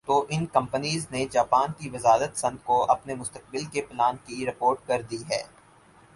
تو 0.07 0.15
ان 0.29 0.45
کمپنیز 0.47 1.05
نےجاپان 1.11 1.71
کی 1.79 1.89
وزارت 1.89 2.37
صنعت 2.37 2.63
کو 2.65 2.81
اپنے 2.91 3.15
مستقبل 3.15 3.65
کے 3.73 3.81
پلان 3.81 4.15
کی 4.25 4.45
رپورٹ 4.45 4.87
کر 4.87 5.01
دی 5.01 5.23
ھے 5.29 5.41